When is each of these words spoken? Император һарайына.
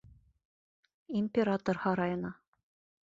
Император 1.19 1.83
һарайына. 1.85 2.33